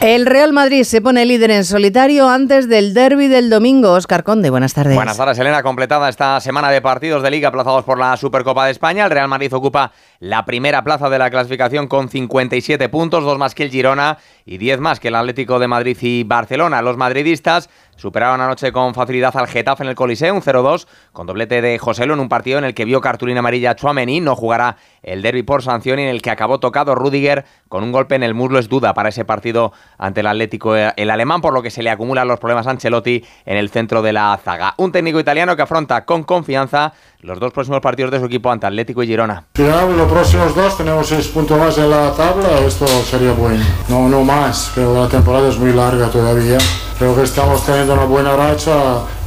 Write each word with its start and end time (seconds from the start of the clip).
El 0.00 0.24
Real 0.24 0.54
Madrid 0.54 0.84
se 0.84 1.02
pone 1.02 1.26
líder 1.26 1.50
en 1.50 1.62
solitario 1.62 2.26
antes 2.26 2.70
del 2.70 2.94
derby 2.94 3.28
del 3.28 3.50
domingo. 3.50 3.92
Oscar 3.92 4.24
Conde, 4.24 4.48
buenas 4.48 4.72
tardes. 4.72 4.94
Buenas 4.94 5.18
tardes, 5.18 5.38
Elena. 5.38 5.62
Completada 5.62 6.08
esta 6.08 6.40
semana 6.40 6.70
de 6.70 6.80
partidos 6.80 7.22
de 7.22 7.30
liga 7.30 7.48
aplazados 7.48 7.84
por 7.84 7.98
la 7.98 8.16
Supercopa 8.16 8.64
de 8.64 8.70
España. 8.70 9.04
El 9.04 9.10
Real 9.10 9.28
Madrid 9.28 9.52
ocupa 9.52 9.92
la 10.18 10.46
primera 10.46 10.82
plaza 10.84 11.10
de 11.10 11.18
la 11.18 11.28
clasificación 11.28 11.86
con 11.86 12.08
57 12.08 12.88
puntos, 12.88 13.24
dos 13.24 13.36
más 13.36 13.54
que 13.54 13.64
el 13.64 13.70
Girona 13.70 14.16
y 14.46 14.56
10 14.56 14.80
más 14.80 15.00
que 15.00 15.08
el 15.08 15.16
Atlético 15.16 15.58
de 15.58 15.68
Madrid 15.68 15.98
y 16.00 16.24
Barcelona. 16.24 16.80
Los 16.80 16.96
madridistas 16.96 17.68
superaron 17.96 18.40
anoche 18.40 18.72
con 18.72 18.94
facilidad 18.94 19.36
al 19.36 19.46
Getafe 19.46 19.82
en 19.82 19.90
el 19.90 19.94
Coliseo, 19.94 20.34
un 20.34 20.40
0-2, 20.40 20.86
con 21.12 21.26
doblete 21.26 21.60
de 21.60 21.78
Joselo 21.78 22.14
en 22.14 22.20
un 22.20 22.30
partido 22.30 22.58
en 22.58 22.64
el 22.64 22.72
que 22.72 22.86
vio 22.86 23.02
cartulina 23.02 23.40
amarilla 23.40 23.76
Chuamení. 23.76 24.20
No 24.20 24.34
jugará 24.34 24.78
el 25.02 25.20
derby 25.20 25.42
por 25.42 25.62
sanción 25.62 25.98
y 25.98 26.04
en 26.04 26.08
el 26.08 26.22
que 26.22 26.30
acabó 26.30 26.58
tocado 26.58 26.94
Rudiger 26.94 27.44
con 27.68 27.84
un 27.84 27.92
golpe 27.92 28.14
en 28.14 28.22
el 28.22 28.32
muslo. 28.32 28.58
Es 28.58 28.70
duda 28.70 28.94
para 28.94 29.10
ese 29.10 29.26
partido 29.26 29.72
ante 30.00 30.20
el 30.20 30.26
Atlético 30.26 30.74
eh, 30.76 30.92
el 30.96 31.10
alemán, 31.10 31.40
por 31.40 31.52
lo 31.52 31.62
que 31.62 31.70
se 31.70 31.82
le 31.82 31.90
acumulan 31.90 32.26
los 32.26 32.40
problemas 32.40 32.66
a 32.66 32.70
Ancelotti 32.70 33.22
en 33.44 33.56
el 33.56 33.68
centro 33.68 34.02
de 34.02 34.12
la 34.12 34.38
zaga. 34.42 34.74
Un 34.78 34.90
técnico 34.90 35.20
italiano 35.20 35.54
que 35.54 35.62
afronta 35.62 36.04
con 36.04 36.24
confianza 36.24 36.92
los 37.20 37.38
dos 37.38 37.52
próximos 37.52 37.80
partidos 37.80 38.10
de 38.10 38.18
su 38.18 38.24
equipo 38.24 38.50
ante 38.50 38.66
Atlético 38.66 39.02
y 39.02 39.06
Girona. 39.06 39.44
Los 39.54 40.10
próximos 40.10 40.54
dos, 40.54 40.76
tenemos 40.78 41.06
seis 41.06 41.28
puntos 41.28 41.58
más 41.58 41.76
en 41.76 41.90
la 41.90 42.12
tabla, 42.12 42.60
esto 42.66 42.86
sería 42.86 43.32
bueno. 43.32 43.62
No, 43.88 44.08
no 44.08 44.22
más, 44.22 44.72
pero 44.74 45.02
la 45.02 45.08
temporada 45.08 45.48
es 45.48 45.58
muy 45.58 45.72
larga 45.72 46.08
todavía. 46.08 46.56
Creo 46.98 47.14
que 47.14 47.22
estamos 47.22 47.64
teniendo 47.64 47.94
una 47.94 48.04
buena 48.04 48.36
racha, 48.36 48.72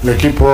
el 0.04 0.10
equipo 0.10 0.48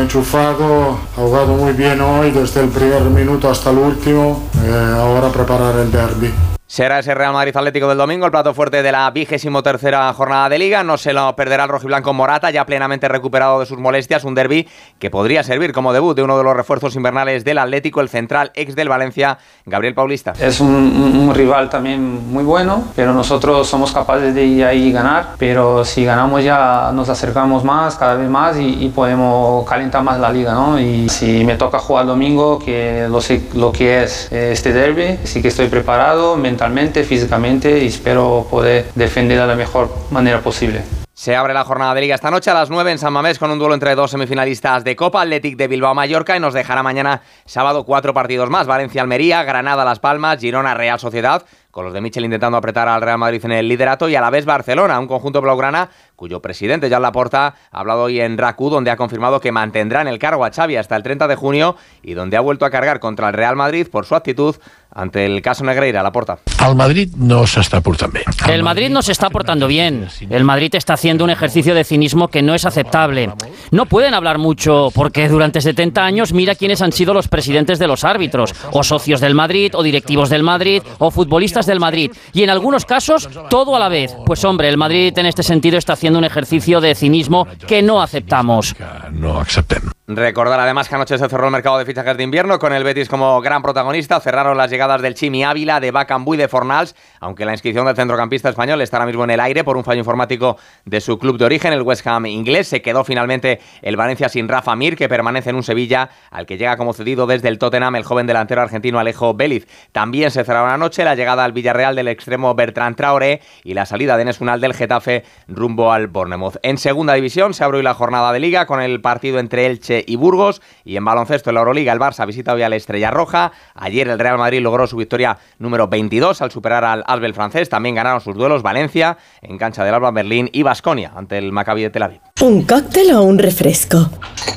enchufado, 0.00 0.98
ha 1.16 1.20
jugado 1.20 1.54
muy 1.54 1.72
bien 1.72 2.00
hoy, 2.00 2.30
desde 2.30 2.60
el 2.60 2.68
primer 2.68 3.02
minuto 3.02 3.50
hasta 3.50 3.70
el 3.70 3.78
último, 3.78 4.48
eh, 4.64 4.94
ahora 4.98 5.28
preparar 5.28 5.76
el 5.76 5.90
derby. 5.90 6.55
Será 6.68 6.98
ese 6.98 7.14
Real 7.14 7.32
Madrid 7.32 7.56
Atlético 7.56 7.88
del 7.88 7.96
domingo, 7.96 8.26
el 8.26 8.32
plato 8.32 8.52
fuerte 8.52 8.82
de 8.82 8.90
la 8.90 9.08
vigésimo 9.12 9.62
tercera 9.62 10.12
jornada 10.12 10.48
de 10.48 10.58
Liga. 10.58 10.82
No 10.82 10.98
se 10.98 11.12
lo 11.12 11.36
perderá 11.36 11.62
el 11.62 11.70
rojiblanco 11.70 12.12
Morata, 12.12 12.50
ya 12.50 12.66
plenamente 12.66 13.06
recuperado 13.06 13.60
de 13.60 13.66
sus 13.66 13.78
molestias. 13.78 14.24
Un 14.24 14.34
derby 14.34 14.66
que 14.98 15.08
podría 15.08 15.44
servir 15.44 15.72
como 15.72 15.92
debut 15.92 16.16
de 16.16 16.24
uno 16.24 16.36
de 16.36 16.42
los 16.42 16.56
refuerzos 16.56 16.96
invernales 16.96 17.44
del 17.44 17.58
Atlético, 17.58 18.00
el 18.00 18.08
central 18.08 18.50
ex 18.54 18.74
del 18.74 18.88
Valencia, 18.88 19.38
Gabriel 19.64 19.94
Paulista. 19.94 20.32
Es 20.40 20.58
un, 20.58 21.32
rival 21.36 21.70
también 21.70 22.32
muy 22.32 22.42
bueno, 22.42 22.88
pero 22.96 23.14
nosotros 23.14 23.68
somos 23.68 23.92
capaces 23.92 24.34
de 24.34 24.44
ir 24.44 24.64
ahí 24.64 24.88
y 24.88 24.92
ganar. 24.92 25.34
Pero 25.38 25.84
si 25.84 26.04
ganamos 26.04 26.42
ya 26.42 26.90
nos 26.92 27.08
acercamos 27.08 27.62
más, 27.62 27.94
cada 27.94 28.16
vez 28.16 28.28
más 28.28 28.56
y, 28.58 28.92
podemos 28.92 29.68
calentar 29.68 30.02
más 30.02 30.18
la 30.18 30.32
liga. 30.32 30.52
¿no? 30.52 30.80
Y 30.80 31.08
si 31.08 31.44
me 31.44 31.54
toca 31.54 31.78
jugar 31.78 32.06
domingo, 32.06 32.58
que 32.58 33.06
lo 33.08 33.20
sé 33.20 33.42
lo 33.54 33.70
que 33.70 34.02
es 34.02 34.32
este 34.32 34.72
derby, 34.72 35.20
sí 35.22 35.40
que 35.40 35.48
estoy 35.48 35.68
preparado 35.68 36.36
mentalmente, 36.56 37.04
físicamente 37.04 37.84
y 37.84 37.88
espero 37.88 38.46
poder 38.50 38.86
defender 38.94 39.38
de 39.38 39.46
la 39.46 39.54
mejor 39.54 39.90
manera 40.10 40.40
posible. 40.40 40.80
Se 41.12 41.36
abre 41.36 41.52
la 41.52 41.64
jornada 41.64 41.94
de 41.94 42.00
liga 42.00 42.14
esta 42.14 42.30
noche 42.30 42.50
a 42.50 42.54
las 42.54 42.70
9 42.70 42.92
en 42.92 42.98
San 42.98 43.12
Mamés 43.12 43.38
con 43.38 43.50
un 43.50 43.58
duelo 43.58 43.74
entre 43.74 43.94
dos 43.94 44.10
semifinalistas 44.10 44.82
de 44.82 44.96
Copa, 44.96 45.20
Athletic 45.20 45.56
de 45.56 45.68
Bilbao 45.68 45.94
Mallorca 45.94 46.34
y 46.34 46.40
nos 46.40 46.54
dejará 46.54 46.82
mañana 46.82 47.20
sábado 47.44 47.84
cuatro 47.84 48.14
partidos 48.14 48.48
más, 48.48 48.66
Valencia 48.66 49.02
Almería, 49.02 49.42
Granada 49.42 49.84
Las 49.84 49.98
Palmas, 49.98 50.40
Girona 50.40 50.72
Real 50.72 50.98
Sociedad, 50.98 51.44
con 51.76 51.84
los 51.84 51.92
de 51.92 52.00
Michel 52.00 52.24
intentando 52.24 52.56
apretar 52.56 52.88
al 52.88 53.02
Real 53.02 53.18
Madrid 53.18 53.44
en 53.44 53.52
el 53.52 53.68
liderato 53.68 54.08
y 54.08 54.14
a 54.14 54.22
la 54.22 54.30
vez 54.30 54.46
Barcelona, 54.46 54.98
un 54.98 55.06
conjunto 55.06 55.42
blaugrana 55.42 55.90
cuyo 56.16 56.40
presidente 56.40 56.88
Jan 56.88 57.02
Laporta 57.02 57.54
ha 57.70 57.78
hablado 57.78 58.04
hoy 58.04 58.18
en 58.18 58.38
RACU, 58.38 58.70
donde 58.70 58.90
ha 58.90 58.96
confirmado 58.96 59.40
que 59.40 59.52
mantendrá 59.52 60.00
en 60.00 60.08
el 60.08 60.18
cargo 60.18 60.46
a 60.46 60.50
Xavi 60.50 60.76
hasta 60.76 60.96
el 60.96 61.02
30 61.02 61.28
de 61.28 61.36
junio 61.36 61.76
y 62.02 62.14
donde 62.14 62.38
ha 62.38 62.40
vuelto 62.40 62.64
a 62.64 62.70
cargar 62.70 62.98
contra 62.98 63.28
el 63.28 63.34
Real 63.34 63.56
Madrid 63.56 63.86
por 63.90 64.06
su 64.06 64.14
actitud 64.14 64.56
ante 64.96 65.26
el 65.26 65.42
caso 65.42 65.62
Negreira, 65.62 66.02
Laporta. 66.02 66.38
Al 66.58 66.74
Madrid 66.74 67.10
no 67.16 67.46
se 67.46 67.60
está 67.60 67.82
portando 67.82 68.14
bien. 68.14 68.24
El 68.48 68.62
Madrid 68.62 68.88
no 68.88 69.02
se 69.02 69.12
está 69.12 69.28
portando 69.28 69.66
bien. 69.66 70.08
El 70.30 70.44
Madrid 70.44 70.74
está 70.74 70.94
haciendo 70.94 71.22
un 71.22 71.28
ejercicio 71.28 71.74
de 71.74 71.84
cinismo 71.84 72.28
que 72.28 72.40
no 72.40 72.54
es 72.54 72.64
aceptable. 72.64 73.30
No 73.70 73.84
pueden 73.84 74.14
hablar 74.14 74.38
mucho 74.38 74.88
porque 74.94 75.28
durante 75.28 75.60
70 75.60 76.02
años 76.02 76.32
mira 76.32 76.54
quiénes 76.54 76.80
han 76.80 76.92
sido 76.92 77.12
los 77.12 77.28
presidentes 77.28 77.78
de 77.78 77.88
los 77.88 78.04
árbitros, 78.04 78.54
o 78.72 78.82
socios 78.82 79.20
del 79.20 79.34
Madrid, 79.34 79.72
o 79.74 79.82
directivos 79.82 80.30
del 80.30 80.42
Madrid, 80.42 80.82
o 80.98 81.10
futbolistas 81.10 81.65
del 81.66 81.80
Madrid. 81.80 82.10
Y 82.32 82.42
en 82.42 82.50
algunos 82.50 82.84
casos, 82.84 83.28
todo 83.50 83.76
a 83.76 83.78
la 83.78 83.88
vez. 83.88 84.14
Pues 84.24 84.44
hombre, 84.44 84.68
el 84.68 84.76
Madrid 84.76 85.16
en 85.18 85.26
este 85.26 85.42
sentido 85.42 85.78
está 85.78 85.94
haciendo 85.94 86.18
un 86.18 86.24
ejercicio 86.24 86.80
de 86.80 86.94
cinismo 86.94 87.46
que 87.66 87.82
no 87.82 88.00
aceptamos. 88.00 88.74
No 89.12 89.40
acepten. 89.40 89.82
Recordar 90.08 90.60
además 90.60 90.88
que 90.88 90.94
anoche 90.94 91.18
se 91.18 91.28
cerró 91.28 91.46
el 91.46 91.50
mercado 91.50 91.78
de 91.78 91.84
fichajes 91.84 92.16
de 92.16 92.22
invierno 92.22 92.60
con 92.60 92.72
el 92.72 92.84
Betis 92.84 93.08
como 93.08 93.40
gran 93.40 93.60
protagonista. 93.60 94.20
Cerraron 94.20 94.56
las 94.56 94.70
llegadas 94.70 95.02
del 95.02 95.14
Chimi 95.14 95.42
Ávila, 95.42 95.80
de 95.80 95.90
Bacambú 95.90 96.34
y 96.34 96.36
de 96.36 96.46
Fornals, 96.46 96.94
aunque 97.18 97.44
la 97.44 97.50
inscripción 97.50 97.86
del 97.86 97.96
centrocampista 97.96 98.48
español 98.48 98.80
está 98.82 98.98
ahora 98.98 99.06
mismo 99.06 99.24
en 99.24 99.30
el 99.30 99.40
aire 99.40 99.64
por 99.64 99.76
un 99.76 99.82
fallo 99.82 99.98
informático 99.98 100.58
de 100.84 101.00
su 101.00 101.18
club 101.18 101.38
de 101.38 101.46
origen, 101.46 101.72
el 101.72 101.82
West 101.82 102.06
Ham 102.06 102.26
inglés. 102.26 102.68
Se 102.68 102.82
quedó 102.82 103.02
finalmente 103.02 103.58
el 103.82 103.96
Valencia 103.96 104.28
sin 104.28 104.46
Rafa 104.46 104.76
Mir, 104.76 104.96
que 104.96 105.08
permanece 105.08 105.50
en 105.50 105.56
un 105.56 105.64
Sevilla 105.64 106.08
al 106.30 106.46
que 106.46 106.56
llega 106.56 106.76
como 106.76 106.92
cedido 106.92 107.26
desde 107.26 107.48
el 107.48 107.58
Tottenham 107.58 107.96
el 107.96 108.04
joven 108.04 108.28
delantero 108.28 108.62
argentino 108.62 109.00
Alejo 109.00 109.34
Béliz. 109.34 109.66
También 109.90 110.30
se 110.30 110.44
cerraron 110.44 110.70
anoche 110.70 111.02
la 111.02 111.16
llegada 111.16 111.42
al 111.44 111.50
Villarreal 111.50 111.96
del 111.96 112.06
extremo 112.06 112.54
Bertrand 112.54 112.94
Traoré 112.94 113.40
y 113.64 113.74
la 113.74 113.86
salida 113.86 114.16
de 114.16 114.26
Nesunal 114.26 114.60
del 114.60 114.74
Getafe 114.74 115.24
rumbo 115.48 115.92
al 115.92 116.06
Bournemouth. 116.06 116.58
En 116.62 116.78
segunda 116.78 117.14
división 117.14 117.54
se 117.54 117.64
abrió 117.64 117.82
la 117.82 117.94
jornada 117.94 118.32
de 118.32 118.38
liga 118.38 118.66
con 118.66 118.80
el 118.80 119.00
partido 119.00 119.40
entre 119.40 119.66
Elche 119.66 119.95
y 120.06 120.16
Burgos. 120.16 120.62
Y 120.84 120.96
en 120.96 121.04
baloncesto 121.04 121.50
en 121.50 121.54
la 121.54 121.60
Euroliga, 121.60 121.92
el 121.92 121.98
Barça 121.98 122.26
visita 122.26 122.52
hoy 122.52 122.62
a 122.62 122.68
la 122.68 122.76
Estrella 122.76 123.10
Roja. 123.10 123.52
Ayer 123.74 124.08
el 124.08 124.18
Real 124.18 124.38
Madrid 124.38 124.60
logró 124.60 124.86
su 124.86 124.96
victoria 124.96 125.38
número 125.58 125.88
22 125.88 126.42
al 126.42 126.50
superar 126.50 126.84
al 126.84 127.04
Asbel 127.06 127.34
francés. 127.34 127.68
También 127.68 127.94
ganaron 127.94 128.20
sus 128.20 128.34
duelos 128.34 128.62
Valencia 128.62 129.18
en 129.42 129.58
cancha 129.58 129.84
del 129.84 129.94
Alba 129.94 130.10
Berlín 130.10 130.50
y 130.52 130.62
Basconia 130.62 131.12
ante 131.14 131.38
el 131.38 131.52
Maccabi 131.52 131.82
de 131.82 131.90
Tel 131.90 132.02
Aviv. 132.02 132.20
¿Un 132.40 132.62
cóctel 132.62 133.12
o 133.12 133.22
un 133.22 133.38
refresco? 133.38 134.10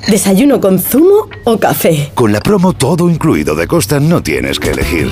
¿Desayuno 0.08 0.60
con 0.60 0.80
zumo 0.80 1.30
o 1.46 1.60
café? 1.60 2.12
Con 2.16 2.32
la 2.32 2.40
promo 2.40 2.74
todo 2.74 3.10
incluido 3.10 3.56
de 3.56 3.68
Costa 3.68 4.00
no 4.00 4.22
tienes 4.24 4.60
que 4.60 4.72
elegir. 4.72 5.10